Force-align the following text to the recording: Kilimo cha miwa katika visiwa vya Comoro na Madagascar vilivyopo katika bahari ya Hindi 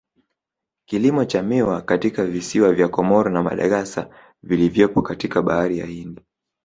Kilimo 0.85 1.25
cha 1.25 1.43
miwa 1.43 1.81
katika 1.81 2.25
visiwa 2.25 2.73
vya 2.73 2.87
Comoro 2.87 3.31
na 3.31 3.43
Madagascar 3.43 4.09
vilivyopo 4.43 5.01
katika 5.01 5.41
bahari 5.41 5.79
ya 5.79 5.85
Hindi 5.85 6.21